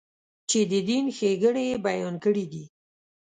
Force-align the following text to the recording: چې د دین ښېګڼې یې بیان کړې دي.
چې 0.49 0.59
د 0.71 0.73
دین 0.89 1.05
ښېګڼې 1.17 1.63
یې 1.69 1.77
بیان 1.87 2.15
کړې 2.23 2.45
دي. 2.51 2.63